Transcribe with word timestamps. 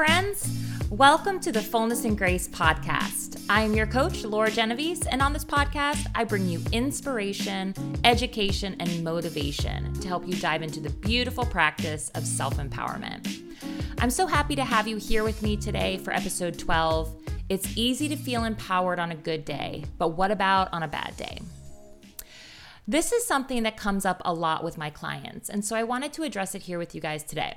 friends. 0.00 0.50
Welcome 0.88 1.40
to 1.40 1.52
the 1.52 1.60
Fullness 1.60 2.06
and 2.06 2.16
Grace 2.16 2.48
podcast. 2.48 3.44
I 3.50 3.60
am 3.60 3.74
your 3.74 3.86
coach, 3.86 4.24
Laura 4.24 4.50
Genovese, 4.50 5.06
and 5.06 5.20
on 5.20 5.34
this 5.34 5.44
podcast, 5.44 6.06
I 6.14 6.24
bring 6.24 6.48
you 6.48 6.62
inspiration, 6.72 7.74
education, 8.02 8.76
and 8.80 9.04
motivation 9.04 9.92
to 10.00 10.08
help 10.08 10.26
you 10.26 10.32
dive 10.36 10.62
into 10.62 10.80
the 10.80 10.88
beautiful 10.88 11.44
practice 11.44 12.08
of 12.14 12.24
self 12.24 12.56
empowerment. 12.56 13.42
I'm 13.98 14.08
so 14.08 14.26
happy 14.26 14.56
to 14.56 14.64
have 14.64 14.88
you 14.88 14.96
here 14.96 15.22
with 15.22 15.42
me 15.42 15.54
today 15.58 15.98
for 15.98 16.14
episode 16.14 16.58
12. 16.58 17.14
It's 17.50 17.76
easy 17.76 18.08
to 18.08 18.16
feel 18.16 18.44
empowered 18.44 18.98
on 18.98 19.12
a 19.12 19.16
good 19.16 19.44
day, 19.44 19.84
but 19.98 20.16
what 20.16 20.30
about 20.30 20.72
on 20.72 20.82
a 20.82 20.88
bad 20.88 21.14
day? 21.18 21.42
This 22.88 23.12
is 23.12 23.26
something 23.26 23.64
that 23.64 23.76
comes 23.76 24.06
up 24.06 24.22
a 24.24 24.32
lot 24.32 24.64
with 24.64 24.78
my 24.78 24.88
clients, 24.88 25.50
and 25.50 25.62
so 25.62 25.76
I 25.76 25.82
wanted 25.82 26.14
to 26.14 26.22
address 26.22 26.54
it 26.54 26.62
here 26.62 26.78
with 26.78 26.94
you 26.94 27.02
guys 27.02 27.22
today. 27.22 27.54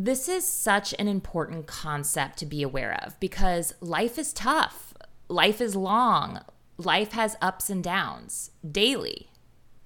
This 0.00 0.28
is 0.28 0.46
such 0.46 0.94
an 0.96 1.08
important 1.08 1.66
concept 1.66 2.38
to 2.38 2.46
be 2.46 2.62
aware 2.62 3.00
of 3.04 3.18
because 3.18 3.74
life 3.80 4.16
is 4.16 4.32
tough, 4.32 4.94
life 5.26 5.60
is 5.60 5.74
long, 5.74 6.40
life 6.76 7.10
has 7.12 7.36
ups 7.42 7.68
and 7.68 7.82
downs 7.82 8.52
daily, 8.70 9.28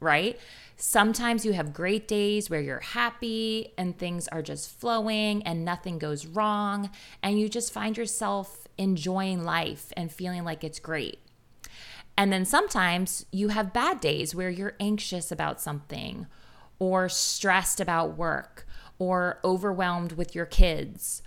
right? 0.00 0.38
Sometimes 0.76 1.46
you 1.46 1.54
have 1.54 1.72
great 1.72 2.06
days 2.06 2.50
where 2.50 2.60
you're 2.60 2.80
happy 2.80 3.72
and 3.78 3.96
things 3.96 4.28
are 4.28 4.42
just 4.42 4.78
flowing 4.78 5.42
and 5.44 5.64
nothing 5.64 5.98
goes 5.98 6.26
wrong, 6.26 6.90
and 7.22 7.40
you 7.40 7.48
just 7.48 7.72
find 7.72 7.96
yourself 7.96 8.68
enjoying 8.76 9.44
life 9.44 9.94
and 9.96 10.12
feeling 10.12 10.44
like 10.44 10.62
it's 10.62 10.78
great. 10.78 11.20
And 12.18 12.30
then 12.30 12.44
sometimes 12.44 13.24
you 13.32 13.48
have 13.48 13.72
bad 13.72 14.00
days 14.00 14.34
where 14.34 14.50
you're 14.50 14.76
anxious 14.78 15.32
about 15.32 15.58
something 15.58 16.26
or 16.78 17.08
stressed 17.08 17.80
about 17.80 18.18
work 18.18 18.66
or 19.02 19.40
overwhelmed 19.42 20.12
with 20.12 20.32
your 20.32 20.46
kids, 20.46 21.22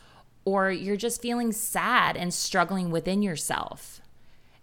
or 0.46 0.72
you're 0.72 0.96
just 0.96 1.22
feeling 1.22 1.52
sad 1.52 2.16
and 2.16 2.34
struggling 2.34 2.90
within 2.90 3.22
yourself. 3.22 4.00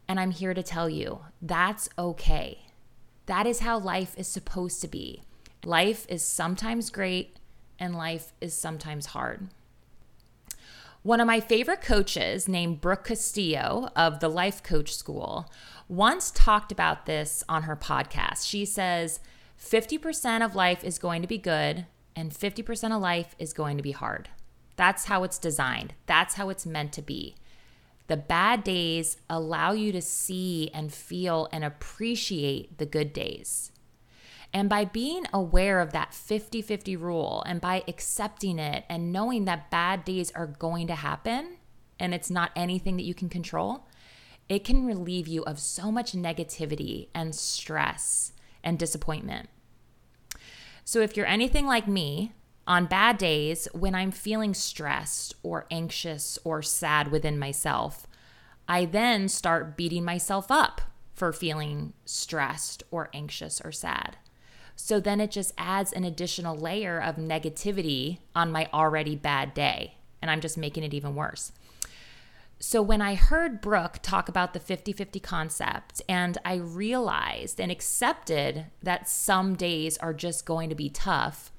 And 0.09 0.19
I'm 0.19 0.31
here 0.31 0.55
to 0.55 0.63
tell 0.63 0.89
you 0.89 1.21
that's 1.43 1.91
okay. 1.99 2.61
That 3.27 3.47
is 3.47 3.61
how 3.61 3.79
life 3.79 4.15
is 4.17 4.27
supposed 4.27 4.81
to 4.81 4.89
be. 4.89 5.25
Life 5.63 6.07
is 6.09 6.25
sometimes 6.25 6.89
great 6.89 7.37
and 7.79 7.95
life 7.95 8.33
is 8.41 8.55
sometimes 8.55 9.07
hard. 9.07 9.49
One 11.03 11.21
of 11.21 11.27
my 11.27 11.41
favorite 11.41 11.83
coaches, 11.83 12.49
named 12.49 12.81
Brooke 12.81 13.05
Castillo 13.05 13.91
of 13.95 14.21
the 14.21 14.31
Life 14.31 14.63
Coach 14.63 14.97
School, 14.97 15.53
once 15.87 16.31
talked 16.31 16.73
about 16.73 17.05
this 17.05 17.45
on 17.47 17.65
her 17.65 17.77
podcast. 17.77 18.49
She 18.49 18.65
says 18.65 19.21
50% 19.61 20.43
of 20.43 20.55
life 20.55 20.83
is 20.83 20.99
going 20.99 21.21
to 21.21 21.29
be 21.29 21.37
good, 21.37 21.85
and 22.15 22.33
50% 22.33 22.95
of 22.95 23.01
life 23.01 23.35
is 23.39 23.53
going 23.53 23.77
to 23.77 23.83
be 23.83 23.93
hard. 23.93 24.29
That's 24.77 25.07
how 25.07 25.23
it's 25.23 25.39
designed, 25.39 25.95
that's 26.07 26.35
how 26.35 26.49
it's 26.49 26.67
meant 26.67 26.93
to 26.95 27.03
be. 27.03 27.37
The 28.09 28.17
bad 28.17 28.65
days 28.65 29.17
allow 29.31 29.73
you 29.73 29.93
to 29.93 30.03
see 30.03 30.71
and 30.75 30.93
feel 30.93 31.49
and 31.53 31.65
appreciate 31.65 32.79
the 32.79 32.87
good 32.87 33.13
days. 33.13 33.71
And 34.53 34.69
by 34.69 34.85
being 34.85 35.25
aware 35.33 35.81
of 35.81 35.93
that 35.93 36.13
50 36.13 36.61
50 36.61 36.97
rule 36.97 37.43
and 37.47 37.61
by 37.61 37.85
accepting 37.89 38.59
it 38.59 38.85
and 38.89 39.13
knowing 39.13 39.47
that 39.47 39.71
bad 39.71 40.05
days 40.05 40.31
are 40.33 40.47
going 40.47 40.89
to 40.89 40.95
happen 40.95 41.57
and 41.99 42.13
it's 42.13 42.31
not 42.31 42.51
anything 42.55 42.97
that 42.97 43.05
you 43.05 43.15
can 43.15 43.29
control, 43.29 43.87
it 44.49 44.65
can 44.65 44.85
relieve 44.85 45.27
you 45.27 45.43
of 45.45 45.59
so 45.59 45.91
much 45.91 46.13
negativity 46.13 47.09
and 47.15 47.35
stress 47.35 48.33
and 48.63 48.79
disappointment. 48.79 49.49
So 50.85 51.01
if 51.01 51.17
you're 51.17 51.27
anything 51.27 51.67
like 51.67 51.87
me, 51.87 52.33
on 52.67 52.87
bad 52.87 53.19
days 53.19 53.67
when 53.73 53.95
I'm 53.95 54.11
feeling 54.11 54.55
stressed 54.55 55.35
or 55.43 55.67
anxious 55.71 56.39
or 56.45 56.63
sad 56.63 57.11
within 57.11 57.39
myself, 57.39 58.07
I 58.69 58.85
then 58.85 59.29
start 59.29 59.77
beating 59.77 60.05
myself 60.05 60.51
up 60.51 60.81
for 61.13 61.33
feeling 61.33 61.93
stressed 62.05 62.83
or 62.91 63.11
anxious 63.13 63.61
or 63.65 63.73
sad. 63.73 64.17
So 64.77 65.01
then 65.01 65.21
it 65.21 65.31
just 65.31 65.53
adds 65.59 65.93
an 65.93 66.05
additional 66.05 66.57
layer 66.57 67.01
of 67.01 67.17
negativity 67.17 68.19
on 68.35 68.53
my 68.53 68.69
already 68.73 69.17
bad 69.17 69.55
day. 69.55 69.97
And 70.21 70.31
I'm 70.31 70.41
just 70.41 70.57
making 70.57 70.85
it 70.85 70.95
even 70.95 71.15
worse. 71.15 71.53
So 72.65 72.81
when 72.81 73.03
I 73.03 73.17
heard 73.17 73.61
Brooke 73.61 73.99
talk 74.03 74.29
about 74.29 74.53
the 74.53 74.61
50 74.61 74.93
50 74.93 75.19
concept, 75.19 76.01
and 76.09 76.39
I 76.45 76.55
realized 76.55 77.61
and 77.61 77.73
accepted 77.73 78.67
that 78.81 79.09
some 79.09 79.57
days 79.57 79.99
are 79.99 80.15
just 80.15 80.47
going 80.47 80.69
to 80.69 80.77
be 80.77 80.89
tough, 80.89 81.51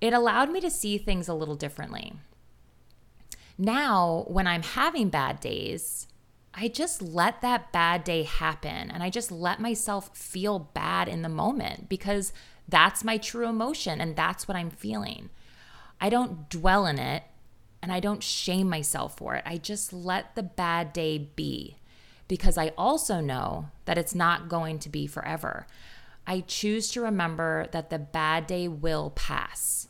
it 0.00 0.14
allowed 0.14 0.50
me 0.50 0.62
to 0.62 0.70
see 0.70 0.96
things 0.96 1.28
a 1.28 1.34
little 1.34 1.54
differently. 1.54 2.14
Now, 3.58 4.24
when 4.28 4.46
I'm 4.46 4.62
having 4.62 5.10
bad 5.10 5.38
days, 5.38 6.06
I 6.54 6.68
just 6.68 7.02
let 7.02 7.42
that 7.42 7.70
bad 7.70 8.02
day 8.02 8.22
happen 8.22 8.90
and 8.90 9.02
I 9.02 9.10
just 9.10 9.30
let 9.30 9.60
myself 9.60 10.16
feel 10.16 10.58
bad 10.58 11.08
in 11.08 11.20
the 11.20 11.28
moment 11.28 11.90
because 11.90 12.32
that's 12.66 13.04
my 13.04 13.18
true 13.18 13.46
emotion 13.46 14.00
and 14.00 14.16
that's 14.16 14.48
what 14.48 14.56
I'm 14.56 14.70
feeling. 14.70 15.28
I 16.00 16.08
don't 16.08 16.48
dwell 16.48 16.86
in 16.86 16.98
it 16.98 17.24
and 17.86 17.92
I 17.92 18.00
don't 18.00 18.20
shame 18.20 18.68
myself 18.68 19.16
for 19.16 19.36
it. 19.36 19.44
I 19.46 19.58
just 19.58 19.92
let 19.92 20.34
the 20.34 20.42
bad 20.42 20.92
day 20.92 21.18
be 21.18 21.76
because 22.26 22.58
I 22.58 22.72
also 22.76 23.20
know 23.20 23.68
that 23.84 23.96
it's 23.96 24.12
not 24.12 24.48
going 24.48 24.80
to 24.80 24.88
be 24.88 25.06
forever. 25.06 25.68
I 26.26 26.40
choose 26.40 26.90
to 26.90 27.00
remember 27.00 27.68
that 27.70 27.90
the 27.90 28.00
bad 28.00 28.48
day 28.48 28.66
will 28.66 29.10
pass. 29.10 29.86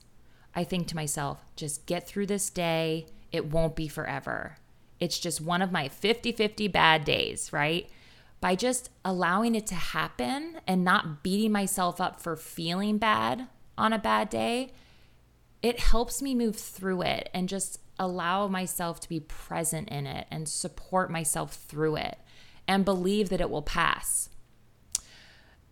I 0.55 0.63
think 0.63 0.89
to 0.89 0.95
myself, 0.95 1.43
just 1.57 1.87
get 1.87 2.07
through 2.07 2.27
this 2.27 2.51
day. 2.51 3.07
It 3.33 3.47
won't 3.47 3.75
be 3.75 3.89
forever. 3.89 4.59
It's 5.01 5.19
just 5.19 5.41
one 5.41 5.63
of 5.63 5.73
my 5.73 5.89
50 5.89 6.33
50 6.33 6.69
bad 6.69 7.03
days, 7.03 7.51
right? 7.51 7.89
By 8.43 8.57
just 8.57 8.91
allowing 9.07 9.55
it 9.55 9.67
to 9.69 9.75
happen 9.75 10.61
and 10.67 10.85
not 10.85 11.23
beating 11.23 11.51
myself 11.51 11.99
up 11.99 12.21
for 12.21 12.37
feeling 12.37 12.99
bad 12.99 13.49
on 13.79 13.95
a 13.95 13.99
bad 13.99 14.29
day, 14.29 14.73
it 15.63 15.81
helps 15.81 16.21
me 16.21 16.35
move 16.35 16.57
through 16.57 17.01
it 17.01 17.31
and 17.33 17.49
just 17.49 17.81
allow 17.99 18.49
myself 18.49 19.01
to 19.01 19.09
be 19.09 19.21
present 19.21 19.89
in 19.89 20.07
it 20.07 20.27
and 20.31 20.49
support 20.49 21.11
myself 21.11 21.55
through 21.55 21.97
it 21.97 22.19
and 22.69 22.85
believe 22.85 23.29
that 23.29 23.41
it 23.41 23.51
will 23.51 23.63
pass. 23.63 24.29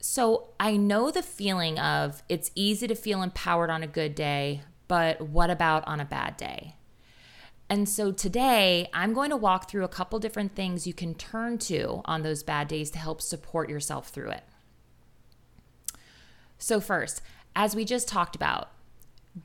So 0.01 0.49
I 0.61 0.77
know 0.77 1.11
the 1.11 1.23
feeling 1.23 1.79
of 1.79 2.23
it's 2.29 2.51
easy 2.55 2.87
to 2.87 2.95
feel 2.95 3.23
empowered 3.23 3.71
on 3.71 3.83
a 3.83 3.87
good 3.87 4.15
day, 4.15 4.63
but 4.87 5.21
what 5.21 5.51
about 5.51 5.87
on 5.87 5.99
a 5.99 6.05
bad 6.05 6.37
day? 6.37 6.77
And 7.71 7.89
so 7.89 8.13
today 8.13 8.89
I'm 8.93 9.15
going 9.15 9.31
to 9.31 9.37
walk 9.37 9.71
through 9.71 9.85
a 9.85 9.89
couple 9.89 10.19
different 10.19 10.55
things 10.55 10.87
you 10.87 10.93
can 10.93 11.15
turn 11.15 11.59
to 11.59 12.03
on 12.05 12.23
those 12.23 12.43
bad 12.43 12.69
days 12.69 12.91
to 12.91 12.99
help 12.99 13.23
support 13.23 13.71
yourself 13.71 14.09
through 14.09 14.31
it. 14.31 14.45
So, 16.59 16.81
first, 16.81 17.21
as 17.57 17.75
we 17.75 17.85
just 17.85 18.09
talked 18.09 18.37
about, 18.37 18.71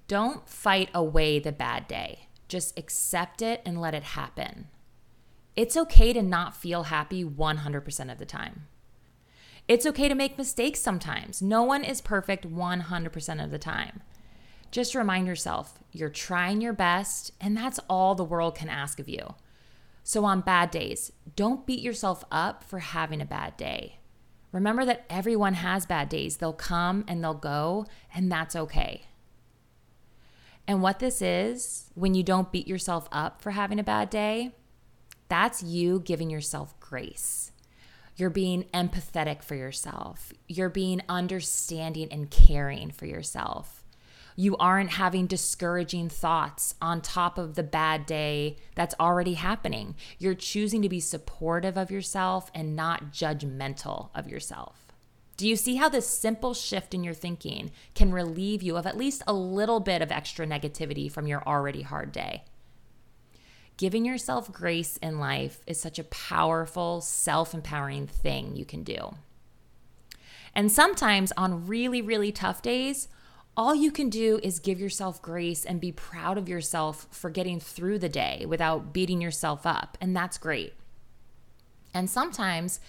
don't 0.07 0.47
fight 0.47 0.89
away 0.93 1.39
the 1.39 1.51
bad 1.51 1.87
day. 1.87 2.27
Just 2.49 2.77
accept 2.77 3.41
it 3.41 3.61
and 3.65 3.79
let 3.79 3.93
it 3.93 4.03
happen. 4.03 4.67
It's 5.55 5.77
okay 5.77 6.11
to 6.11 6.21
not 6.21 6.55
feel 6.55 6.83
happy 6.83 7.23
100% 7.23 8.11
of 8.11 8.17
the 8.17 8.25
time. 8.25 8.67
It's 9.67 9.85
okay 9.85 10.09
to 10.09 10.15
make 10.15 10.37
mistakes 10.37 10.81
sometimes. 10.81 11.41
No 11.41 11.63
one 11.63 11.83
is 11.83 12.01
perfect 12.01 12.49
100% 12.49 13.43
of 13.43 13.51
the 13.51 13.59
time. 13.59 14.01
Just 14.71 14.95
remind 14.95 15.27
yourself 15.27 15.79
you're 15.91 16.09
trying 16.09 16.59
your 16.59 16.73
best, 16.73 17.31
and 17.39 17.55
that's 17.55 17.79
all 17.89 18.15
the 18.15 18.23
world 18.23 18.55
can 18.55 18.69
ask 18.69 18.99
of 18.99 19.07
you. 19.07 19.35
So, 20.03 20.25
on 20.25 20.41
bad 20.41 20.71
days, 20.71 21.11
don't 21.35 21.67
beat 21.67 21.81
yourself 21.81 22.23
up 22.31 22.63
for 22.63 22.79
having 22.79 23.21
a 23.21 23.25
bad 23.25 23.57
day. 23.57 23.99
Remember 24.51 24.85
that 24.85 25.05
everyone 25.09 25.53
has 25.55 25.85
bad 25.85 26.09
days. 26.09 26.37
They'll 26.37 26.53
come 26.53 27.05
and 27.07 27.23
they'll 27.23 27.35
go, 27.35 27.85
and 28.13 28.31
that's 28.31 28.55
okay. 28.55 29.03
And 30.69 30.83
what 30.83 30.99
this 30.99 31.19
is, 31.19 31.89
when 31.95 32.13
you 32.13 32.21
don't 32.21 32.51
beat 32.51 32.67
yourself 32.67 33.09
up 33.11 33.41
for 33.41 33.49
having 33.49 33.79
a 33.79 33.83
bad 33.83 34.11
day, 34.11 34.51
that's 35.27 35.63
you 35.63 35.99
giving 35.99 36.29
yourself 36.29 36.79
grace. 36.79 37.51
You're 38.17 38.29
being 38.29 38.65
empathetic 38.71 39.41
for 39.41 39.55
yourself. 39.55 40.31
You're 40.47 40.69
being 40.69 41.01
understanding 41.09 42.09
and 42.11 42.29
caring 42.29 42.91
for 42.91 43.07
yourself. 43.07 43.83
You 44.35 44.55
aren't 44.57 44.91
having 44.91 45.25
discouraging 45.25 46.09
thoughts 46.09 46.75
on 46.79 47.01
top 47.01 47.39
of 47.39 47.55
the 47.55 47.63
bad 47.63 48.05
day 48.05 48.57
that's 48.75 48.93
already 48.99 49.33
happening. 49.33 49.95
You're 50.19 50.35
choosing 50.35 50.83
to 50.83 50.89
be 50.89 50.99
supportive 50.99 51.77
of 51.77 51.89
yourself 51.89 52.51
and 52.53 52.75
not 52.75 53.11
judgmental 53.11 54.11
of 54.13 54.27
yourself. 54.27 54.88
Do 55.39 55.47
you 55.47 55.55
see 55.55 55.77
how 55.77 55.87
this 55.87 56.05
simple 56.05 56.53
shift 56.53 56.93
in 56.93 57.01
your 57.01 57.13
thinking 57.13 57.71
can 57.95 58.11
relieve 58.11 58.61
you 58.61 58.75
of 58.75 58.85
at 58.85 58.97
least 58.97 59.23
a 59.25 59.31
little 59.31 59.79
bit 59.79 60.01
of 60.01 60.11
extra 60.11 60.45
negativity 60.45 61.09
from 61.09 61.27
your 61.27 61.41
already 61.47 61.81
hard 61.81 62.11
day? 62.11 62.43
Giving 63.77 64.03
yourself 64.03 64.51
grace 64.51 64.97
in 64.97 65.17
life 65.17 65.61
is 65.65 65.79
such 65.79 65.97
a 65.97 66.03
powerful, 66.03 66.99
self 66.99 67.53
empowering 67.53 68.05
thing 68.05 68.57
you 68.57 68.65
can 68.65 68.83
do. 68.83 69.15
And 70.53 70.69
sometimes 70.69 71.31
on 71.37 71.67
really, 71.67 72.01
really 72.01 72.33
tough 72.33 72.61
days, 72.61 73.07
all 73.55 73.73
you 73.73 73.93
can 73.93 74.09
do 74.09 74.41
is 74.43 74.59
give 74.59 74.81
yourself 74.81 75.21
grace 75.21 75.63
and 75.63 75.79
be 75.79 75.93
proud 75.93 76.37
of 76.37 76.49
yourself 76.49 77.07
for 77.11 77.29
getting 77.29 77.61
through 77.61 77.99
the 77.99 78.09
day 78.09 78.45
without 78.45 78.91
beating 78.91 79.21
yourself 79.21 79.65
up. 79.65 79.97
And 80.01 80.13
that's 80.13 80.37
great. 80.37 80.73
And 81.93 82.09
sometimes 82.09 82.81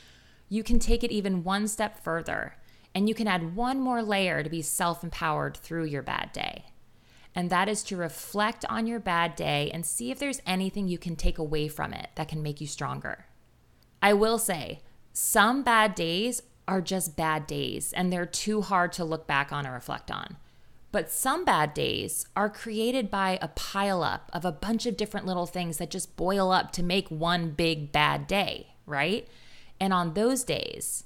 you 0.50 0.62
can 0.62 0.78
take 0.78 1.02
it 1.02 1.12
even 1.12 1.44
one 1.44 1.66
step 1.66 2.02
further 2.02 2.56
and 2.94 3.08
you 3.08 3.14
can 3.14 3.28
add 3.28 3.56
one 3.56 3.80
more 3.80 4.02
layer 4.02 4.42
to 4.42 4.50
be 4.50 4.60
self 4.60 5.02
empowered 5.02 5.56
through 5.56 5.84
your 5.84 6.02
bad 6.02 6.32
day. 6.32 6.66
And 7.34 7.48
that 7.48 7.68
is 7.68 7.84
to 7.84 7.96
reflect 7.96 8.64
on 8.68 8.88
your 8.88 8.98
bad 8.98 9.36
day 9.36 9.70
and 9.72 9.86
see 9.86 10.10
if 10.10 10.18
there's 10.18 10.42
anything 10.44 10.88
you 10.88 10.98
can 10.98 11.14
take 11.14 11.38
away 11.38 11.68
from 11.68 11.94
it 11.94 12.10
that 12.16 12.28
can 12.28 12.42
make 12.42 12.60
you 12.60 12.66
stronger. 12.66 13.26
I 14.02 14.12
will 14.12 14.38
say, 14.38 14.80
some 15.12 15.62
bad 15.62 15.94
days 15.94 16.42
are 16.66 16.80
just 16.80 17.16
bad 17.16 17.46
days 17.46 17.92
and 17.92 18.12
they're 18.12 18.26
too 18.26 18.62
hard 18.62 18.92
to 18.94 19.04
look 19.04 19.28
back 19.28 19.52
on 19.52 19.66
or 19.66 19.72
reflect 19.72 20.10
on. 20.10 20.36
But 20.92 21.10
some 21.10 21.44
bad 21.44 21.72
days 21.72 22.26
are 22.34 22.50
created 22.50 23.12
by 23.12 23.38
a 23.40 23.48
pileup 23.48 24.22
of 24.32 24.44
a 24.44 24.50
bunch 24.50 24.86
of 24.86 24.96
different 24.96 25.26
little 25.26 25.46
things 25.46 25.76
that 25.76 25.90
just 25.90 26.16
boil 26.16 26.50
up 26.50 26.72
to 26.72 26.82
make 26.82 27.08
one 27.08 27.50
big 27.50 27.92
bad 27.92 28.26
day, 28.26 28.74
right? 28.86 29.28
And 29.80 29.92
on 29.92 30.14
those 30.14 30.44
days, 30.44 31.04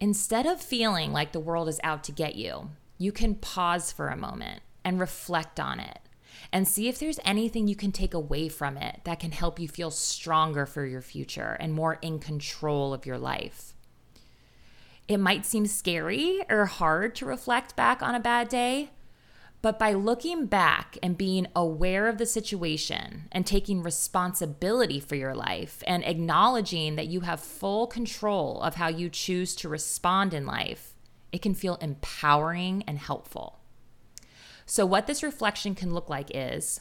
instead 0.00 0.44
of 0.44 0.60
feeling 0.60 1.12
like 1.12 1.32
the 1.32 1.40
world 1.40 1.68
is 1.68 1.80
out 1.84 2.02
to 2.04 2.12
get 2.12 2.34
you, 2.34 2.70
you 2.98 3.12
can 3.12 3.36
pause 3.36 3.92
for 3.92 4.08
a 4.08 4.16
moment 4.16 4.60
and 4.84 4.98
reflect 4.98 5.60
on 5.60 5.78
it 5.78 6.00
and 6.52 6.66
see 6.66 6.88
if 6.88 6.98
there's 6.98 7.20
anything 7.24 7.68
you 7.68 7.76
can 7.76 7.92
take 7.92 8.14
away 8.14 8.48
from 8.48 8.76
it 8.76 9.00
that 9.04 9.20
can 9.20 9.32
help 9.32 9.60
you 9.60 9.68
feel 9.68 9.90
stronger 9.90 10.66
for 10.66 10.84
your 10.84 11.02
future 11.02 11.56
and 11.60 11.72
more 11.72 11.98
in 12.02 12.18
control 12.18 12.92
of 12.92 13.06
your 13.06 13.18
life. 13.18 13.74
It 15.06 15.18
might 15.18 15.46
seem 15.46 15.66
scary 15.66 16.42
or 16.50 16.66
hard 16.66 17.14
to 17.16 17.26
reflect 17.26 17.76
back 17.76 18.02
on 18.02 18.14
a 18.14 18.20
bad 18.20 18.48
day, 18.48 18.90
but 19.60 19.78
by 19.78 19.92
looking 19.92 20.46
back 20.46 20.96
and 21.02 21.18
being 21.18 21.46
aware 21.54 22.06
of 22.06 22.18
the 22.18 22.26
situation 22.26 23.24
and 23.32 23.44
taking 23.44 23.82
responsibility 23.82 25.00
for 25.00 25.16
your 25.16 25.34
life 25.34 25.82
and 25.86 26.04
acknowledging 26.04 26.94
that 26.96 27.08
you 27.08 27.20
have 27.20 27.40
full 27.40 27.86
control 27.86 28.62
of 28.62 28.76
how 28.76 28.88
you 28.88 29.08
choose 29.08 29.56
to 29.56 29.68
respond 29.68 30.32
in 30.32 30.46
life, 30.46 30.94
it 31.32 31.42
can 31.42 31.54
feel 31.54 31.74
empowering 31.76 32.84
and 32.86 32.98
helpful. 32.98 33.58
So, 34.64 34.86
what 34.86 35.06
this 35.06 35.22
reflection 35.22 35.74
can 35.74 35.92
look 35.92 36.08
like 36.08 36.30
is 36.34 36.80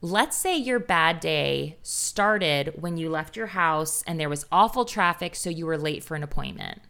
let's 0.00 0.36
say 0.36 0.56
your 0.56 0.78
bad 0.78 1.20
day 1.20 1.76
started 1.82 2.74
when 2.80 2.96
you 2.96 3.10
left 3.10 3.36
your 3.36 3.48
house 3.48 4.02
and 4.06 4.18
there 4.18 4.28
was 4.28 4.46
awful 4.50 4.84
traffic, 4.84 5.34
so 5.34 5.50
you 5.50 5.66
were 5.66 5.78
late 5.78 6.04
for 6.04 6.14
an 6.14 6.22
appointment. 6.22 6.80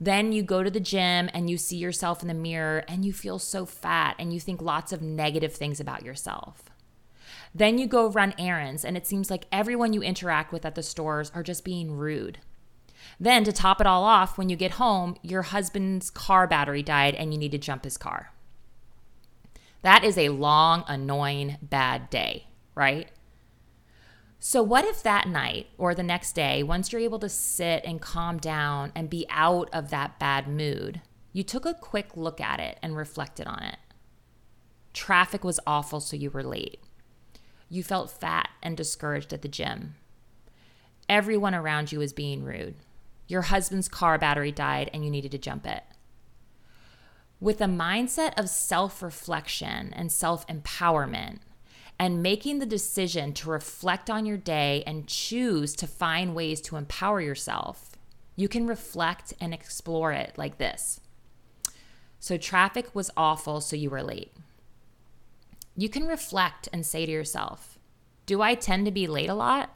Then 0.00 0.32
you 0.32 0.42
go 0.42 0.62
to 0.62 0.70
the 0.70 0.80
gym 0.80 1.28
and 1.34 1.50
you 1.50 1.58
see 1.58 1.76
yourself 1.76 2.22
in 2.22 2.28
the 2.28 2.34
mirror 2.34 2.84
and 2.88 3.04
you 3.04 3.12
feel 3.12 3.38
so 3.38 3.66
fat 3.66 4.14
and 4.18 4.32
you 4.32 4.38
think 4.38 4.62
lots 4.62 4.92
of 4.92 5.02
negative 5.02 5.54
things 5.54 5.80
about 5.80 6.04
yourself. 6.04 6.70
Then 7.54 7.78
you 7.78 7.86
go 7.86 8.10
run 8.10 8.34
errands 8.38 8.84
and 8.84 8.96
it 8.96 9.06
seems 9.06 9.30
like 9.30 9.46
everyone 9.50 9.92
you 9.92 10.02
interact 10.02 10.52
with 10.52 10.64
at 10.64 10.74
the 10.74 10.82
stores 10.82 11.32
are 11.34 11.42
just 11.42 11.64
being 11.64 11.92
rude. 11.92 12.38
Then, 13.18 13.42
to 13.44 13.52
top 13.52 13.80
it 13.80 13.86
all 13.86 14.04
off, 14.04 14.38
when 14.38 14.48
you 14.48 14.56
get 14.56 14.72
home, 14.72 15.16
your 15.22 15.42
husband's 15.42 16.10
car 16.10 16.46
battery 16.46 16.82
died 16.82 17.14
and 17.14 17.32
you 17.32 17.38
need 17.38 17.52
to 17.52 17.58
jump 17.58 17.84
his 17.84 17.96
car. 17.96 18.32
That 19.82 20.04
is 20.04 20.18
a 20.18 20.28
long, 20.28 20.84
annoying, 20.86 21.56
bad 21.62 22.10
day, 22.10 22.46
right? 22.74 23.08
So, 24.40 24.62
what 24.62 24.84
if 24.84 25.02
that 25.02 25.26
night 25.26 25.66
or 25.78 25.94
the 25.94 26.02
next 26.02 26.32
day, 26.32 26.62
once 26.62 26.92
you're 26.92 27.00
able 27.00 27.18
to 27.18 27.28
sit 27.28 27.84
and 27.84 28.00
calm 28.00 28.38
down 28.38 28.92
and 28.94 29.10
be 29.10 29.26
out 29.30 29.68
of 29.72 29.90
that 29.90 30.18
bad 30.20 30.46
mood, 30.46 31.00
you 31.32 31.42
took 31.42 31.66
a 31.66 31.74
quick 31.74 32.16
look 32.16 32.40
at 32.40 32.60
it 32.60 32.78
and 32.80 32.96
reflected 32.96 33.48
on 33.48 33.62
it? 33.64 33.78
Traffic 34.92 35.42
was 35.42 35.60
awful, 35.66 36.00
so 36.00 36.16
you 36.16 36.30
were 36.30 36.44
late. 36.44 36.80
You 37.68 37.82
felt 37.82 38.10
fat 38.10 38.48
and 38.62 38.76
discouraged 38.76 39.32
at 39.32 39.42
the 39.42 39.48
gym. 39.48 39.96
Everyone 41.08 41.54
around 41.54 41.90
you 41.90 41.98
was 41.98 42.12
being 42.12 42.44
rude. 42.44 42.76
Your 43.26 43.42
husband's 43.42 43.88
car 43.88 44.18
battery 44.18 44.52
died 44.52 44.88
and 44.94 45.04
you 45.04 45.10
needed 45.10 45.32
to 45.32 45.38
jump 45.38 45.66
it. 45.66 45.82
With 47.40 47.60
a 47.60 47.66
mindset 47.66 48.38
of 48.38 48.48
self 48.48 49.02
reflection 49.02 49.92
and 49.94 50.10
self 50.10 50.46
empowerment, 50.46 51.40
and 51.98 52.22
making 52.22 52.58
the 52.58 52.66
decision 52.66 53.32
to 53.34 53.50
reflect 53.50 54.08
on 54.08 54.24
your 54.24 54.36
day 54.36 54.84
and 54.86 55.08
choose 55.08 55.74
to 55.74 55.86
find 55.86 56.34
ways 56.34 56.60
to 56.62 56.76
empower 56.76 57.20
yourself, 57.20 57.90
you 58.36 58.48
can 58.48 58.66
reflect 58.66 59.34
and 59.40 59.52
explore 59.52 60.12
it 60.12 60.34
like 60.36 60.58
this. 60.58 61.00
So, 62.20 62.36
traffic 62.36 62.94
was 62.94 63.10
awful, 63.16 63.60
so 63.60 63.76
you 63.76 63.90
were 63.90 64.02
late. 64.02 64.32
You 65.76 65.88
can 65.88 66.06
reflect 66.06 66.68
and 66.72 66.84
say 66.84 67.06
to 67.06 67.12
yourself, 67.12 67.78
Do 68.26 68.42
I 68.42 68.54
tend 68.54 68.86
to 68.86 68.92
be 68.92 69.06
late 69.06 69.28
a 69.28 69.34
lot? 69.34 69.74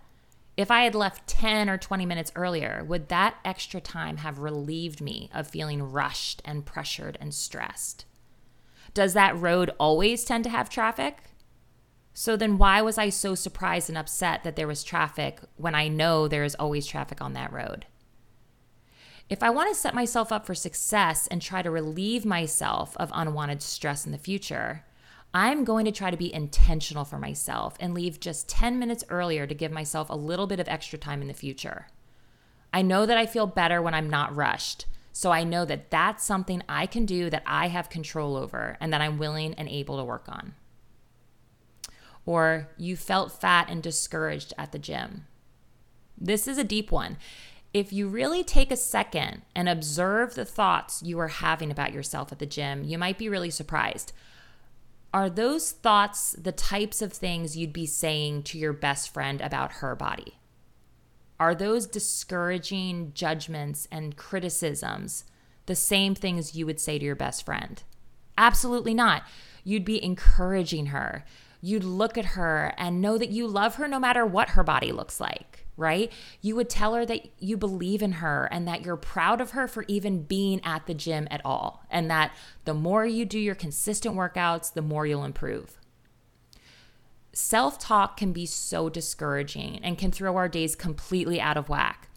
If 0.57 0.71
I 0.71 0.83
had 0.83 0.95
left 0.95 1.27
10 1.27 1.71
or 1.71 1.79
20 1.79 2.05
minutes 2.05 2.33
earlier, 2.37 2.85
would 2.87 3.09
that 3.09 3.37
extra 3.45 3.81
time 3.81 4.19
have 4.19 4.39
relieved 4.39 5.01
me 5.01 5.31
of 5.33 5.49
feeling 5.49 5.91
rushed 5.93 6.43
and 6.45 6.65
pressured 6.65 7.17
and 7.21 7.33
stressed? 7.33 8.05
Does 8.95 9.15
that 9.15 9.39
road 9.39 9.71
always 9.79 10.25
tend 10.25 10.45
to 10.45 10.51
have 10.51 10.69
traffic? 10.69 11.32
So 12.15 12.37
then 12.37 12.59
why 12.59 12.83
was 12.83 12.99
I 12.99 13.09
so 13.09 13.35
surprised 13.35 13.89
and 13.89 13.97
upset 13.97 14.45
that 14.45 14.57
there 14.57 14.67
was 14.67 14.85
traffic 14.85 15.41
when 15.57 15.75
I 15.75 15.89
know 15.89 16.29
there 16.29 16.45
is 16.45 16.55
always 16.57 16.87
traffic 16.87 17.23
on 17.23 17.33
that 17.33 17.53
road? 17.53 17.87
If 19.31 19.43
I 19.43 19.49
want 19.49 19.71
to 19.71 19.81
set 19.81 19.95
myself 19.95 20.31
up 20.31 20.45
for 20.45 20.55
success 20.55 21.27
and 21.27 21.41
try 21.41 21.63
to 21.63 21.71
relieve 21.71 22.27
myself 22.27 22.95
of 22.99 23.11
unwanted 23.15 23.63
stress 23.63 24.05
in 24.05 24.13
the 24.13 24.19
future, 24.19 24.85
I'm 25.33 25.65
going 25.65 25.87
to 25.87 25.93
try 25.93 26.11
to 26.11 26.17
be 26.19 26.33
intentional 26.33 27.07
for 27.07 27.19
myself 27.19 27.77
and 27.81 27.95
leave 27.95 28.21
just 28.21 28.49
10 28.51 28.79
minutes 28.79 29.05
earlier 29.09 29.47
to 29.47 29.55
give 29.55 29.73
myself 29.73 30.11
a 30.11 30.15
little 30.15 30.47
bit 30.47 30.61
of 30.61 30.69
extra 30.69 30.99
time 30.99 31.23
in 31.23 31.29
the 31.29 31.35
future. 31.35 31.87
I 32.75 32.83
know 32.83 33.07
that 33.07 33.17
I 33.17 33.25
feel 33.25 33.47
better 33.47 33.81
when 33.81 33.95
I'm 33.95 34.11
not 34.11 34.37
rushed. 34.37 34.85
So 35.15 35.31
I 35.31 35.45
know 35.45 35.65
that 35.65 35.91
that's 35.91 36.25
something 36.25 36.63
I 36.69 36.87
can 36.87 37.07
do 37.07 37.31
that 37.31 37.43
I 37.47 37.69
have 37.69 37.89
control 37.89 38.37
over 38.37 38.77
and 38.81 38.93
that 38.93 39.01
I'm 39.01 39.19
willing 39.19 39.55
and 39.55 39.69
able 39.69 39.97
to 39.99 40.05
work 40.05 40.27
on 40.29 40.55
or 42.25 42.69
you 42.77 42.97
felt 42.97 43.33
fat 43.33 43.69
and 43.69 43.83
discouraged 43.83 44.53
at 44.57 44.73
the 44.73 44.79
gym. 44.79 45.27
This 46.17 46.47
is 46.47 46.59
a 46.59 46.65
deep 46.65 46.93
one. 46.93 47.19
If 47.75 47.93
you 47.93 48.07
really 48.07 48.45
take 48.45 48.71
a 48.71 48.77
second 48.77 49.43
and 49.57 49.69
observe 49.69 50.35
the 50.35 50.45
thoughts 50.45 51.03
you 51.03 51.19
are 51.19 51.29
having 51.29 51.71
about 51.71 51.93
yourself 51.93 52.31
at 52.31 52.39
the 52.39 52.47
gym, 52.47 52.85
you 52.85 52.99
might 52.99 53.19
be 53.19 53.29
really 53.29 53.51
surprised. 53.51 54.13
Are 55.15 55.31
those 55.31 55.73
thoughts 55.73 56.33
the 56.33 56.53
types 56.53 57.03
of 57.03 57.13
things 57.13 57.57
you'd 57.57 57.73
be 57.73 57.87
saying 57.87 58.45
to 58.45 58.59
your 58.59 58.73
best 58.73 59.13
friend 59.13 59.41
about 59.41 59.73
her 59.73 59.97
body? 59.97 60.39
Are 61.41 61.55
those 61.55 61.87
discouraging 61.87 63.13
judgments 63.15 63.89
and 63.91 64.17
criticisms 64.17 65.25
the 65.67 65.75
same 65.75 66.15
things 66.15 66.55
you 66.55 66.67
would 66.67 66.81
say 66.81 66.99
to 66.99 67.05
your 67.05 67.17
best 67.17 67.45
friend? 67.45 67.83
Absolutely 68.39 68.95
not. 68.95 69.25
You'd 69.65 69.85
be 69.85 70.03
encouraging 70.03 70.87
her 70.87 71.25
you'd 71.63 71.85
look 71.85 72.19
at 72.19 72.25
her 72.25 72.75
and 72.77 73.01
know 73.01 73.17
that 73.17 73.31
you 73.31 73.47
love 73.47 73.77
her 73.77 73.87
no 73.87 74.01
matter 74.01 74.27
what 74.27 74.51
her 74.51 74.65
body 74.65 74.91
looks 74.91 75.21
like, 75.21 75.65
right? 75.77 76.13
You 76.41 76.57
would 76.57 76.69
tell 76.69 76.95
her 76.95 77.07
that 77.07 77.29
you 77.39 77.57
believe 77.57 78.03
in 78.03 78.13
her 78.15 78.49
and 78.51 78.67
that 78.67 78.85
you're 78.85 78.97
proud 78.97 79.41
of 79.41 79.53
her 79.53 79.69
for 79.69 79.85
even 79.87 80.25
being 80.25 80.61
at 80.65 80.87
the 80.87 80.93
gym 80.93 81.29
at 81.31 81.41
all, 81.45 81.85
and 81.89 82.11
that 82.11 82.35
the 82.65 82.75
more 82.75 83.07
you 83.07 83.25
do 83.25 83.39
your 83.39 83.55
consistent 83.55 84.17
workouts, 84.17 84.73
the 84.73 84.83
more 84.83 85.07
you'll 85.07 85.25
improve. 85.25 85.79
Self 87.33 87.79
talk 87.79 88.17
can 88.17 88.33
be 88.33 88.45
so 88.45 88.91
discouraging 88.91 89.81
and 89.83 89.97
can 89.97 90.11
throw 90.11 90.37
our 90.37 90.49
days 90.49 90.75
completely 90.75 91.41
out 91.41 91.57
of 91.57 91.69
whack. 91.69 92.09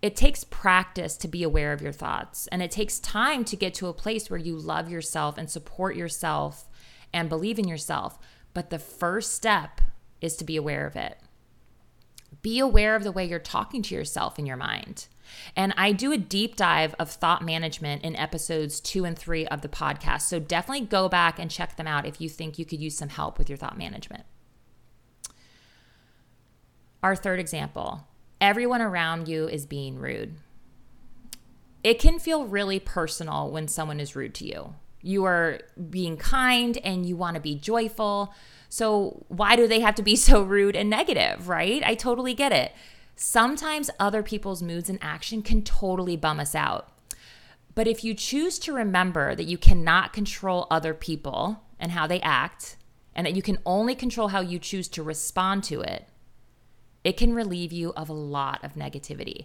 It 0.00 0.16
takes 0.16 0.42
practice 0.42 1.16
to 1.18 1.28
be 1.28 1.42
aware 1.42 1.72
of 1.72 1.80
your 1.80 1.92
thoughts, 1.92 2.46
and 2.48 2.62
it 2.62 2.70
takes 2.70 2.98
time 2.98 3.44
to 3.44 3.56
get 3.56 3.74
to 3.74 3.86
a 3.86 3.94
place 3.94 4.28
where 4.28 4.40
you 4.40 4.56
love 4.56 4.90
yourself 4.90 5.38
and 5.38 5.50
support 5.50 5.96
yourself 5.96 6.68
and 7.12 7.28
believe 7.28 7.58
in 7.58 7.68
yourself. 7.68 8.18
But 8.54 8.70
the 8.70 8.78
first 8.78 9.34
step 9.34 9.80
is 10.20 10.36
to 10.36 10.44
be 10.44 10.56
aware 10.56 10.86
of 10.86 10.96
it. 10.96 11.18
Be 12.40 12.58
aware 12.58 12.96
of 12.96 13.04
the 13.04 13.12
way 13.12 13.24
you're 13.24 13.38
talking 13.38 13.82
to 13.82 13.94
yourself 13.94 14.38
in 14.38 14.46
your 14.46 14.56
mind. 14.56 15.08
And 15.56 15.74
I 15.76 15.92
do 15.92 16.12
a 16.12 16.18
deep 16.18 16.56
dive 16.56 16.94
of 16.98 17.10
thought 17.10 17.42
management 17.42 18.02
in 18.02 18.16
episodes 18.16 18.80
two 18.80 19.04
and 19.04 19.18
three 19.18 19.46
of 19.46 19.62
the 19.62 19.68
podcast. 19.68 20.22
So 20.22 20.38
definitely 20.38 20.86
go 20.86 21.08
back 21.08 21.38
and 21.38 21.50
check 21.50 21.76
them 21.76 21.86
out 21.86 22.06
if 22.06 22.20
you 22.20 22.28
think 22.28 22.58
you 22.58 22.64
could 22.64 22.80
use 22.80 22.96
some 22.96 23.08
help 23.08 23.38
with 23.38 23.48
your 23.48 23.58
thought 23.58 23.78
management. 23.78 24.24
Our 27.02 27.16
third 27.16 27.40
example 27.40 28.06
everyone 28.40 28.82
around 28.82 29.26
you 29.26 29.48
is 29.48 29.64
being 29.64 29.98
rude. 29.98 30.34
It 31.82 31.98
can 31.98 32.18
feel 32.18 32.46
really 32.46 32.78
personal 32.78 33.50
when 33.50 33.68
someone 33.68 34.00
is 34.00 34.16
rude 34.16 34.34
to 34.34 34.46
you. 34.46 34.74
You 35.04 35.24
are 35.26 35.60
being 35.90 36.16
kind 36.16 36.78
and 36.78 37.04
you 37.04 37.14
want 37.14 37.34
to 37.34 37.40
be 37.40 37.54
joyful. 37.54 38.34
So, 38.70 39.24
why 39.28 39.54
do 39.54 39.68
they 39.68 39.80
have 39.80 39.94
to 39.96 40.02
be 40.02 40.16
so 40.28 40.42
rude 40.42 40.74
and 40.74 40.88
negative, 40.88 41.48
right? 41.48 41.82
I 41.84 41.94
totally 41.94 42.32
get 42.32 42.52
it. 42.52 42.72
Sometimes 43.14 43.90
other 44.00 44.22
people's 44.22 44.62
moods 44.62 44.88
and 44.88 44.98
action 45.02 45.42
can 45.42 45.62
totally 45.62 46.16
bum 46.16 46.40
us 46.40 46.54
out. 46.54 46.88
But 47.74 47.86
if 47.86 48.02
you 48.02 48.14
choose 48.14 48.58
to 48.60 48.72
remember 48.72 49.34
that 49.34 49.44
you 49.44 49.58
cannot 49.58 50.12
control 50.12 50.66
other 50.70 50.94
people 50.94 51.62
and 51.78 51.92
how 51.92 52.06
they 52.06 52.20
act, 52.22 52.76
and 53.14 53.26
that 53.26 53.36
you 53.36 53.42
can 53.42 53.58
only 53.64 53.94
control 53.94 54.28
how 54.28 54.40
you 54.40 54.58
choose 54.58 54.88
to 54.88 55.02
respond 55.02 55.62
to 55.64 55.80
it, 55.80 56.08
it 57.04 57.16
can 57.16 57.34
relieve 57.34 57.72
you 57.72 57.92
of 57.92 58.08
a 58.08 58.14
lot 58.14 58.64
of 58.64 58.74
negativity. 58.74 59.44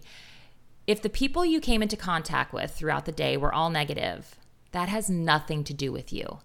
If 0.87 1.01
the 1.01 1.09
people 1.09 1.45
you 1.45 1.59
came 1.59 1.83
into 1.83 1.97
contact 1.97 2.53
with 2.53 2.71
throughout 2.71 3.05
the 3.05 3.11
day 3.11 3.37
were 3.37 3.53
all 3.53 3.69
negative, 3.69 4.38
that 4.71 4.89
has 4.89 5.09
nothing 5.09 5.63
to 5.65 5.73
do 5.73 5.91
with 5.91 6.11
you. 6.13 6.39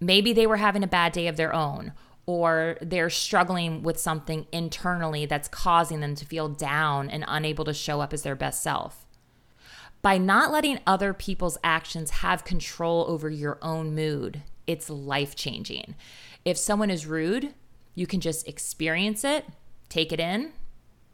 Maybe 0.00 0.32
they 0.32 0.46
were 0.46 0.56
having 0.56 0.82
a 0.82 0.88
bad 0.88 1.12
day 1.12 1.28
of 1.28 1.36
their 1.36 1.54
own, 1.54 1.92
or 2.26 2.78
they're 2.80 3.10
struggling 3.10 3.82
with 3.82 3.98
something 3.98 4.46
internally 4.52 5.26
that's 5.26 5.48
causing 5.48 6.00
them 6.00 6.14
to 6.14 6.24
feel 6.24 6.48
down 6.48 7.10
and 7.10 7.24
unable 7.28 7.64
to 7.64 7.74
show 7.74 8.00
up 8.00 8.12
as 8.12 8.22
their 8.22 8.34
best 8.34 8.62
self. 8.62 9.04
By 10.02 10.18
not 10.18 10.52
letting 10.52 10.80
other 10.86 11.14
people's 11.14 11.58
actions 11.64 12.10
have 12.10 12.44
control 12.44 13.06
over 13.08 13.30
your 13.30 13.58
own 13.62 13.94
mood, 13.94 14.42
it's 14.66 14.90
life 14.90 15.34
changing. 15.34 15.94
If 16.44 16.58
someone 16.58 16.90
is 16.90 17.06
rude, 17.06 17.54
you 17.94 18.06
can 18.06 18.20
just 18.20 18.46
experience 18.48 19.24
it, 19.24 19.46
take 19.88 20.12
it 20.12 20.20
in, 20.20 20.52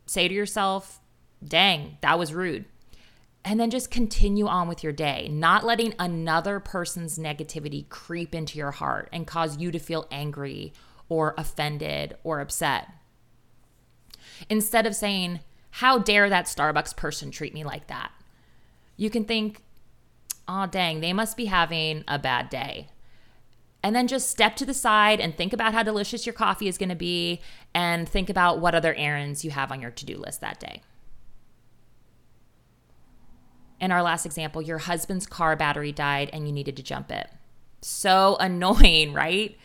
say 0.06 0.26
to 0.26 0.34
yourself, 0.34 1.00
dang, 1.44 1.98
that 2.00 2.18
was 2.18 2.34
rude. 2.34 2.64
And 3.44 3.58
then 3.58 3.70
just 3.70 3.90
continue 3.90 4.46
on 4.46 4.68
with 4.68 4.84
your 4.84 4.92
day, 4.92 5.28
not 5.30 5.64
letting 5.64 5.94
another 5.98 6.60
person's 6.60 7.18
negativity 7.18 7.88
creep 7.88 8.34
into 8.34 8.58
your 8.58 8.70
heart 8.70 9.08
and 9.12 9.26
cause 9.26 9.58
you 9.58 9.70
to 9.70 9.78
feel 9.78 10.06
angry 10.10 10.72
or 11.08 11.34
offended 11.38 12.16
or 12.22 12.40
upset. 12.40 12.88
Instead 14.48 14.86
of 14.86 14.94
saying, 14.94 15.40
How 15.72 15.98
dare 15.98 16.28
that 16.28 16.46
Starbucks 16.46 16.96
person 16.96 17.30
treat 17.30 17.54
me 17.54 17.64
like 17.64 17.86
that? 17.86 18.12
You 18.96 19.10
can 19.10 19.24
think, 19.24 19.62
Oh, 20.46 20.66
dang, 20.66 21.00
they 21.00 21.12
must 21.12 21.36
be 21.36 21.46
having 21.46 22.04
a 22.08 22.18
bad 22.18 22.50
day. 22.50 22.88
And 23.82 23.96
then 23.96 24.08
just 24.08 24.28
step 24.28 24.56
to 24.56 24.66
the 24.66 24.74
side 24.74 25.20
and 25.20 25.34
think 25.34 25.52
about 25.52 25.72
how 25.72 25.82
delicious 25.82 26.26
your 26.26 26.34
coffee 26.34 26.68
is 26.68 26.76
going 26.76 26.90
to 26.90 26.94
be 26.94 27.40
and 27.74 28.08
think 28.08 28.28
about 28.28 28.58
what 28.58 28.74
other 28.74 28.94
errands 28.94 29.44
you 29.44 29.50
have 29.52 29.72
on 29.72 29.80
your 29.80 29.90
to 29.90 30.04
do 30.04 30.18
list 30.18 30.42
that 30.42 30.60
day. 30.60 30.82
In 33.80 33.90
our 33.90 34.02
last 34.02 34.26
example, 34.26 34.60
your 34.60 34.78
husband's 34.78 35.26
car 35.26 35.56
battery 35.56 35.92
died 35.92 36.30
and 36.32 36.46
you 36.46 36.52
needed 36.52 36.76
to 36.76 36.82
jump 36.82 37.10
it. 37.10 37.28
So 37.80 38.36
annoying, 38.40 39.12
right? 39.12 39.56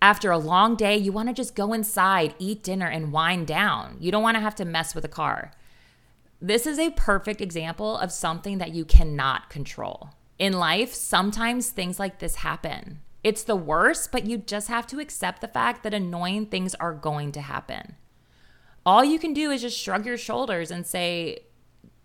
After 0.00 0.30
a 0.30 0.38
long 0.38 0.76
day, 0.76 0.96
you 0.96 1.10
want 1.10 1.28
to 1.28 1.34
just 1.34 1.54
go 1.56 1.72
inside, 1.72 2.34
eat 2.38 2.62
dinner, 2.62 2.86
and 2.86 3.12
wind 3.12 3.46
down. 3.46 3.96
You 3.98 4.12
don't 4.12 4.22
want 4.22 4.36
to 4.36 4.42
have 4.42 4.54
to 4.56 4.64
mess 4.64 4.94
with 4.94 5.04
a 5.04 5.08
car. 5.08 5.52
This 6.40 6.66
is 6.66 6.78
a 6.78 6.90
perfect 6.90 7.40
example 7.40 7.96
of 7.96 8.12
something 8.12 8.58
that 8.58 8.74
you 8.74 8.84
cannot 8.84 9.48
control. 9.48 10.10
In 10.38 10.52
life, 10.52 10.92
sometimes 10.92 11.70
things 11.70 11.98
like 11.98 12.18
this 12.18 12.36
happen. 12.36 13.00
It's 13.24 13.42
the 13.42 13.56
worst, 13.56 14.12
but 14.12 14.26
you 14.26 14.36
just 14.38 14.68
have 14.68 14.86
to 14.88 15.00
accept 15.00 15.40
the 15.40 15.48
fact 15.48 15.82
that 15.82 15.94
annoying 15.94 16.46
things 16.46 16.74
are 16.74 16.92
going 16.92 17.32
to 17.32 17.40
happen. 17.40 17.96
All 18.84 19.02
you 19.04 19.18
can 19.18 19.32
do 19.32 19.50
is 19.50 19.62
just 19.62 19.78
shrug 19.78 20.04
your 20.04 20.18
shoulders 20.18 20.70
and 20.70 20.86
say, 20.86 21.40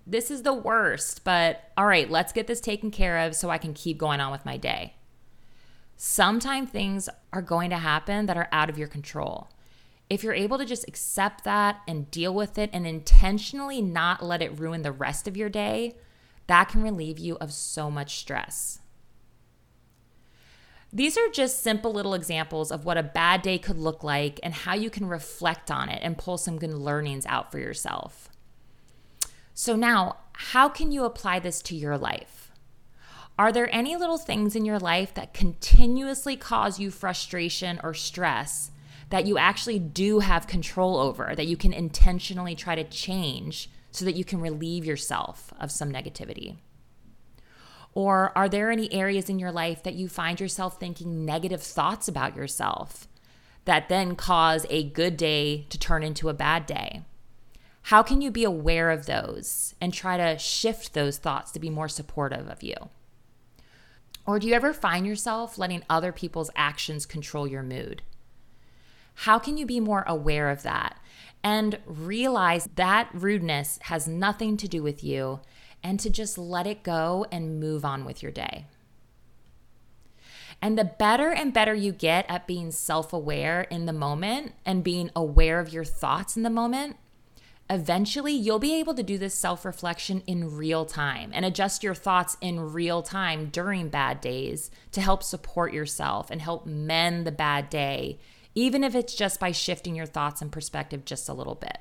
This 0.06 0.32
is 0.32 0.42
the 0.42 0.54
worst, 0.54 1.24
but 1.24 1.72
all 1.78 1.86
right, 1.86 2.10
let's 2.10 2.34
get 2.34 2.48
this 2.48 2.62
taken 2.62 2.92
care 2.92 3.20
of 3.20 3.36
so 3.36 3.50
I 3.50 3.58
can 3.58 3.74
keep 3.74 3.98
going 3.98 4.20
on 4.20 4.32
with 4.32 4.46
my 4.46 4.58
day. 4.58 4.96
Sometimes 5.96 6.70
things 6.70 7.08
are 7.32 7.44
going 7.44 7.70
to 7.70 7.78
happen 7.78 8.26
that 8.26 8.38
are 8.38 8.50
out 8.52 8.70
of 8.70 8.78
your 8.78 8.88
control. 8.88 9.50
If 10.10 10.24
you're 10.24 10.34
able 10.34 10.58
to 10.58 10.66
just 10.66 10.88
accept 10.88 11.44
that 11.44 11.82
and 11.88 12.10
deal 12.10 12.34
with 12.34 12.58
it 12.58 12.72
and 12.74 12.88
intentionally 12.88 13.82
not 13.82 14.24
let 14.24 14.42
it 14.42 14.60
ruin 14.60 14.82
the 14.82 14.92
rest 14.92 15.28
of 15.28 15.38
your 15.38 15.48
day, 15.48 15.96
that 16.48 16.70
can 16.70 16.82
relieve 16.82 17.20
you 17.20 17.38
of 17.40 17.54
so 17.54 17.92
much 17.92 18.18
stress. 18.18 18.80
These 20.92 21.18
are 21.18 21.30
just 21.30 21.64
simple 21.64 21.94
little 21.94 22.16
examples 22.16 22.72
of 22.72 22.84
what 22.84 22.98
a 22.98 23.04
bad 23.04 23.44
day 23.44 23.58
could 23.58 23.78
look 23.78 24.04
like 24.04 24.40
and 24.44 24.54
how 24.54 24.74
you 24.74 24.90
can 24.90 25.08
reflect 25.08 25.72
on 25.72 25.88
it 25.88 26.00
and 26.04 26.18
pull 26.18 26.38
some 26.38 26.58
good 26.58 26.74
learnings 26.74 27.26
out 27.28 27.52
for 27.52 27.60
yourself. 27.60 28.28
So, 29.64 29.76
now, 29.76 30.16
how 30.34 30.70
can 30.70 30.92
you 30.92 31.04
apply 31.04 31.38
this 31.38 31.62
to 31.62 31.76
your 31.76 31.96
life? 31.96 32.52
Are 33.38 33.52
there 33.52 33.72
any 33.72 33.96
little 33.96 34.18
things 34.18 34.56
in 34.56 34.66
your 34.66 34.80
life 34.80 35.14
that 35.14 35.36
continuously 35.36 36.36
cause 36.36 36.80
you 36.80 36.90
frustration 36.90 37.80
or 37.84 37.94
stress 37.94 38.72
that 39.12 39.28
you 39.28 39.38
actually 39.38 39.78
do 39.78 40.18
have 40.18 40.48
control 40.48 40.98
over, 40.98 41.36
that 41.36 41.46
you 41.46 41.58
can 41.58 41.74
intentionally 41.74 42.56
try 42.56 42.74
to 42.74 42.84
change 42.84 43.70
so 43.92 44.04
that 44.04 44.16
you 44.16 44.26
can 44.26 44.42
relieve 44.42 44.84
yourself 44.84 45.54
of 45.60 45.70
some 45.70 45.92
negativity? 45.92 46.56
Or 47.94 48.36
are 48.36 48.50
there 48.50 48.72
any 48.72 48.92
areas 48.92 49.30
in 49.30 49.38
your 49.38 49.52
life 49.52 49.84
that 49.84 49.94
you 49.94 50.10
find 50.10 50.40
yourself 50.40 50.80
thinking 50.80 51.24
negative 51.24 51.62
thoughts 51.62 52.08
about 52.08 52.36
yourself 52.36 53.08
that 53.66 53.90
then 53.90 54.16
cause 54.16 54.66
a 54.72 54.90
good 54.90 55.18
day 55.18 55.68
to 55.70 55.78
turn 55.78 56.02
into 56.02 56.30
a 56.30 56.34
bad 56.34 56.66
day? 56.66 57.04
How 57.84 58.04
can 58.04 58.22
you 58.22 58.32
be 58.32 58.44
aware 58.44 58.90
of 58.92 59.06
those 59.06 59.76
and 59.82 59.94
try 59.94 60.18
to 60.18 60.38
shift 60.38 60.94
those 60.94 61.18
thoughts 61.18 61.52
to 61.52 61.60
be 61.60 61.70
more 61.70 61.90
supportive 61.90 62.48
of 62.48 62.64
you? 62.64 62.76
Or 64.26 64.40
do 64.40 64.48
you 64.48 64.54
ever 64.54 64.74
find 64.74 65.06
yourself 65.06 65.58
letting 65.58 65.84
other 65.90 66.12
people's 66.12 66.52
actions 66.56 67.06
control 67.06 67.48
your 67.48 67.64
mood? 67.64 68.04
How 69.16 69.40
can 69.40 69.58
you 69.58 69.66
be 69.66 69.80
more 69.80 70.04
aware 70.08 70.50
of 70.50 70.64
that 70.64 70.98
and 71.44 71.80
realize 71.86 72.70
that 72.76 73.10
rudeness 73.14 73.80
has 73.84 74.08
nothing 74.08 74.58
to 74.58 74.68
do 74.68 74.84
with 74.84 75.04
you 75.04 75.42
and 75.84 76.00
to 76.00 76.10
just 76.10 76.38
let 76.38 76.68
it 76.68 76.84
go 76.84 77.26
and 77.32 77.60
move 77.60 77.84
on 77.84 78.06
with 78.06 78.22
your 78.22 78.32
day? 78.32 78.66
And 80.62 80.78
the 80.78 80.84
better 80.84 81.32
and 81.32 81.52
better 81.52 81.74
you 81.74 81.92
get 81.92 82.26
at 82.30 82.46
being 82.46 82.72
self 82.72 83.12
aware 83.14 83.62
in 83.62 83.88
the 83.88 83.94
moment 83.94 84.54
and 84.64 84.84
being 84.84 85.10
aware 85.16 85.60
of 85.60 85.74
your 85.74 85.84
thoughts 85.84 86.38
in 86.38 86.44
the 86.44 86.52
moment, 86.52 86.98
eventually 87.72 88.34
you'll 88.34 88.60
be 88.60 88.76
able 88.76 88.94
to 88.94 89.02
do 89.02 89.18
this 89.18 89.34
self 89.34 89.64
reflection 89.64 90.22
in 90.28 90.58
real 90.58 90.86
time 90.86 91.32
and 91.34 91.46
adjust 91.46 91.84
your 91.84 91.96
thoughts 91.96 92.38
in 92.42 92.74
real 92.74 93.02
time 93.02 93.50
during 93.50 93.88
bad 93.88 94.20
days 94.20 94.70
to 94.92 95.00
help 95.00 95.24
support 95.24 95.74
yourself 95.74 96.30
and 96.30 96.42
help 96.42 96.66
mend 96.66 97.26
the 97.26 97.32
bad 97.32 97.70
day, 97.70 98.20
even 98.54 98.84
if 98.84 98.94
it's 98.94 99.16
just 99.16 99.40
by 99.40 99.54
shifting 99.54 99.96
your 99.96 100.06
thoughts 100.06 100.42
and 100.42 100.52
perspective 100.52 101.06
just 101.06 101.30
a 101.30 101.34
little 101.34 101.56
bit. 101.56 101.78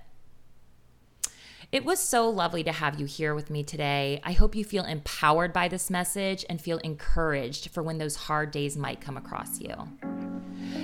It 1.73 1.85
was 1.85 2.01
so 2.01 2.29
lovely 2.29 2.65
to 2.65 2.73
have 2.73 2.99
you 2.99 3.07
here 3.07 3.35
with 3.35 3.51
me 3.51 3.63
today. 3.63 4.21
I 4.25 4.33
hope 4.33 4.57
you 4.57 4.65
feel 4.65 4.85
empowered 4.85 5.53
by 5.53 5.69
this 5.69 5.91
message 5.91 6.45
and 6.49 6.61
feel 6.61 6.79
encouraged 6.79 7.71
for 7.71 7.83
when 7.83 7.99
those 7.99 8.17
hard 8.17 8.51
days 8.53 8.77
might 8.77 9.01
come 9.01 9.17
across 9.17 9.61
you. 9.61 9.75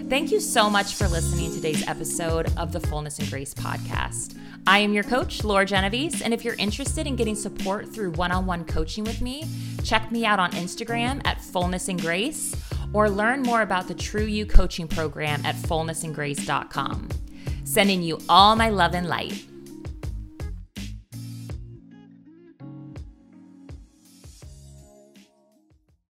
Thank 0.09 0.31
you 0.31 0.41
so 0.41 0.71
much 0.71 0.95
for 0.95 1.09
listening 1.09 1.51
to 1.51 1.57
today's 1.57 1.87
episode 1.89 2.53
of 2.57 2.73
the 2.73 2.81
Fullness 2.81 3.19
and 3.19 3.29
Grace 3.29 3.55
podcast. 3.55 4.37
I 4.69 4.79
am 4.79 4.93
your 4.93 5.05
coach, 5.05 5.45
Laura 5.45 5.65
Genovese, 5.65 6.23
and 6.23 6.35
if 6.35 6.45
you're 6.45 6.57
interested 6.57 7.07
in 7.07 7.15
getting 7.15 7.37
support 7.37 7.89
through 7.89 8.11
one 8.13 8.33
on 8.33 8.47
one 8.47 8.65
coaching 8.65 9.05
with 9.05 9.21
me, 9.21 9.45
check 9.85 10.11
me 10.11 10.27
out 10.27 10.41
on 10.41 10.51
Instagram 10.53 11.25
at 11.25 11.41
Fullness 11.41 11.87
and 11.87 12.01
Grace 12.01 12.55
or 12.93 13.09
learn 13.09 13.43
more 13.43 13.63
about 13.63 13.87
the 13.87 13.95
True 13.95 14.25
You 14.25 14.45
coaching 14.45 14.89
program 14.89 15.45
at 15.47 15.55
fullnessandgrace.com. 15.55 17.09
Sending 17.63 18.03
you 18.03 18.19
all 18.29 18.57
my 18.57 18.71
love 18.71 18.95
and 18.95 19.07
light. 19.07 19.47